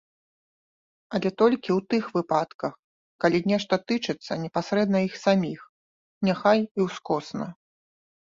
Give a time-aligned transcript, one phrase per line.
[1.17, 2.73] Але толькі ў тых выпадках,
[3.25, 5.59] калі нешта тычыцца непасрэдна іх саміх,
[6.31, 7.47] няхай і ўскосна.